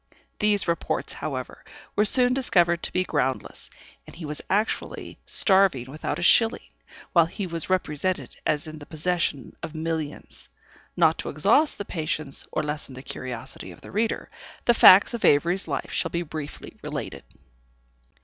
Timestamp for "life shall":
15.67-16.09